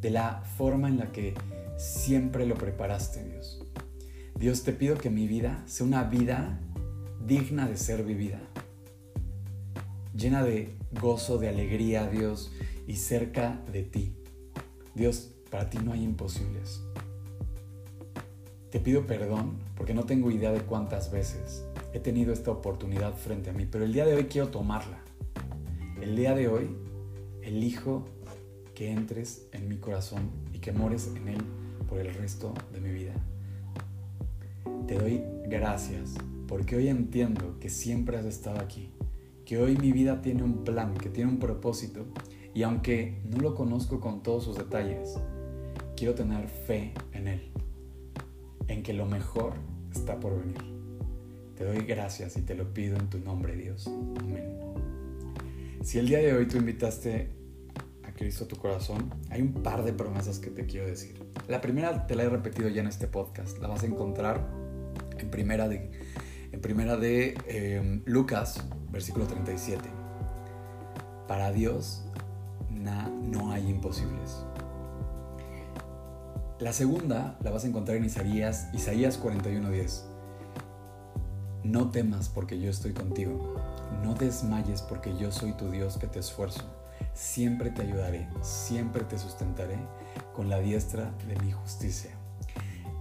De 0.00 0.10
la 0.10 0.42
forma 0.56 0.88
en 0.88 0.98
la 0.98 1.12
que 1.12 1.34
siempre 1.76 2.46
lo 2.46 2.56
preparaste, 2.56 3.24
Dios. 3.24 3.62
Dios, 4.38 4.64
te 4.64 4.72
pido 4.72 4.96
que 4.96 5.10
mi 5.10 5.26
vida 5.26 5.62
sea 5.66 5.86
una 5.86 6.04
vida 6.04 6.60
digna 7.26 7.68
de 7.68 7.76
ser 7.76 8.04
vivida. 8.04 8.40
Llena 10.14 10.42
de 10.42 10.76
gozo, 11.00 11.38
de 11.38 11.48
alegría, 11.48 12.08
Dios, 12.08 12.52
y 12.86 12.96
cerca 12.96 13.62
de 13.70 13.82
ti. 13.82 14.16
Dios, 14.94 15.32
para 15.50 15.70
ti 15.70 15.78
no 15.78 15.92
hay 15.92 16.02
imposibles. 16.02 16.82
Te 18.70 18.78
pido 18.78 19.04
perdón 19.04 19.54
porque 19.76 19.94
no 19.94 20.04
tengo 20.04 20.30
idea 20.30 20.52
de 20.52 20.60
cuántas 20.60 21.10
veces 21.10 21.64
he 21.92 21.98
tenido 21.98 22.32
esta 22.32 22.52
oportunidad 22.52 23.14
frente 23.14 23.50
a 23.50 23.52
mí, 23.52 23.66
pero 23.68 23.84
el 23.84 23.92
día 23.92 24.06
de 24.06 24.14
hoy 24.14 24.24
quiero 24.26 24.48
tomarla. 24.48 25.00
El 26.00 26.14
día 26.14 26.36
de 26.36 26.46
hoy 26.46 26.76
elijo 27.42 28.04
que 28.76 28.92
entres 28.92 29.48
en 29.50 29.68
mi 29.68 29.78
corazón 29.78 30.30
y 30.54 30.60
que 30.60 30.70
mores 30.70 31.10
en 31.16 31.26
él 31.26 31.42
por 31.88 31.98
el 31.98 32.14
resto 32.14 32.54
de 32.72 32.80
mi 32.80 32.92
vida. 32.92 33.12
Te 34.86 34.94
doy 34.94 35.24
gracias 35.48 36.14
porque 36.46 36.76
hoy 36.76 36.86
entiendo 36.86 37.58
que 37.58 37.70
siempre 37.70 38.18
has 38.18 38.24
estado 38.24 38.60
aquí, 38.60 38.92
que 39.46 39.58
hoy 39.58 39.76
mi 39.78 39.90
vida 39.90 40.22
tiene 40.22 40.44
un 40.44 40.62
plan, 40.62 40.94
que 40.94 41.10
tiene 41.10 41.28
un 41.28 41.40
propósito 41.40 42.06
y 42.54 42.62
aunque 42.62 43.20
no 43.24 43.38
lo 43.38 43.56
conozco 43.56 43.98
con 43.98 44.22
todos 44.22 44.44
sus 44.44 44.56
detalles, 44.56 45.18
quiero 45.96 46.14
tener 46.14 46.46
fe 46.46 46.94
en 47.12 47.26
él 47.26 47.50
en 48.70 48.84
que 48.84 48.92
lo 48.92 49.04
mejor 49.04 49.54
está 49.92 50.20
por 50.20 50.38
venir. 50.38 50.62
Te 51.56 51.64
doy 51.64 51.84
gracias 51.84 52.36
y 52.36 52.42
te 52.42 52.54
lo 52.54 52.72
pido 52.72 52.96
en 52.96 53.10
tu 53.10 53.18
nombre, 53.18 53.56
Dios. 53.56 53.88
Amén. 53.88 54.58
Si 55.82 55.98
el 55.98 56.06
día 56.06 56.18
de 56.18 56.32
hoy 56.32 56.46
tú 56.46 56.56
invitaste 56.56 57.30
a 58.04 58.12
Cristo 58.12 58.44
a 58.44 58.48
tu 58.48 58.56
corazón, 58.56 59.12
hay 59.28 59.42
un 59.42 59.54
par 59.54 59.82
de 59.82 59.92
promesas 59.92 60.38
que 60.38 60.50
te 60.50 60.66
quiero 60.66 60.86
decir. 60.86 61.20
La 61.48 61.60
primera 61.60 62.06
te 62.06 62.14
la 62.14 62.22
he 62.22 62.28
repetido 62.28 62.68
ya 62.68 62.80
en 62.80 62.86
este 62.86 63.08
podcast. 63.08 63.58
La 63.58 63.66
vas 63.66 63.82
a 63.82 63.86
encontrar 63.86 64.48
en 65.18 65.30
primera 65.30 65.68
de, 65.68 65.90
en 66.52 66.60
primera 66.60 66.96
de 66.96 67.34
em, 67.48 68.02
Lucas, 68.06 68.64
versículo 68.92 69.26
37. 69.26 69.82
Para 71.26 71.50
Dios 71.50 72.04
no 72.70 73.50
hay 73.50 73.68
imposibles. 73.68 74.44
La 76.60 76.74
segunda 76.74 77.38
la 77.42 77.50
vas 77.50 77.64
a 77.64 77.68
encontrar 77.68 77.96
en 77.96 78.04
Isaías, 78.04 78.68
Isaías 78.74 79.18
41:10. 79.18 80.04
No 81.64 81.90
temas 81.90 82.28
porque 82.28 82.60
yo 82.60 82.68
estoy 82.68 82.92
contigo. 82.92 83.54
No 84.02 84.12
desmayes 84.12 84.82
porque 84.82 85.16
yo 85.16 85.32
soy 85.32 85.54
tu 85.54 85.70
Dios 85.70 85.96
que 85.96 86.06
te 86.06 86.18
esfuerzo. 86.18 86.60
Siempre 87.14 87.70
te 87.70 87.80
ayudaré, 87.80 88.28
siempre 88.42 89.04
te 89.04 89.18
sustentaré 89.18 89.78
con 90.34 90.50
la 90.50 90.58
diestra 90.58 91.14
de 91.26 91.36
mi 91.42 91.50
justicia. 91.50 92.19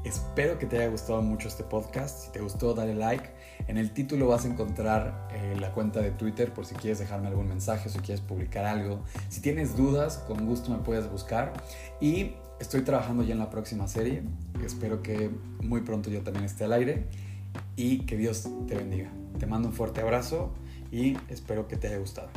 Espero 0.03 0.57
que 0.57 0.65
te 0.65 0.77
haya 0.77 0.89
gustado 0.89 1.21
mucho 1.21 1.47
este 1.47 1.63
podcast. 1.63 2.25
Si 2.25 2.31
te 2.31 2.39
gustó, 2.39 2.73
dale 2.73 2.95
like. 2.95 3.29
En 3.67 3.77
el 3.77 3.91
título 3.91 4.27
vas 4.27 4.45
a 4.45 4.47
encontrar 4.47 5.27
eh, 5.31 5.55
la 5.59 5.71
cuenta 5.71 6.01
de 6.01 6.11
Twitter 6.11 6.53
por 6.53 6.65
si 6.65 6.75
quieres 6.75 6.99
dejarme 6.99 7.27
algún 7.27 7.47
mensaje, 7.47 7.89
si 7.89 7.99
quieres 7.99 8.21
publicar 8.21 8.65
algo. 8.65 9.03
Si 9.29 9.41
tienes 9.41 9.75
dudas, 9.75 10.17
con 10.19 10.45
gusto 10.45 10.71
me 10.71 10.77
puedes 10.77 11.09
buscar. 11.11 11.53
Y 11.99 12.35
Estoy 12.59 12.81
trabajando 12.81 13.23
ya 13.23 13.33
en 13.33 13.39
la 13.39 13.49
próxima 13.49 13.87
serie. 13.87 14.21
Espero 14.63 15.01
que 15.01 15.31
muy 15.63 15.81
pronto 15.81 16.09
yo 16.09 16.21
también 16.21 16.45
esté 16.45 16.65
al 16.65 16.73
aire 16.73 17.05
y 17.77 17.99
que 17.99 18.17
Dios 18.17 18.49
te 18.67 18.75
bendiga. 18.75 19.09
Te 19.39 19.45
mando 19.45 19.69
un 19.69 19.73
fuerte 19.73 20.01
abrazo 20.01 20.53
y 20.91 21.17
espero 21.29 21.67
que 21.67 21.77
te 21.77 21.87
haya 21.87 21.97
gustado. 21.97 22.29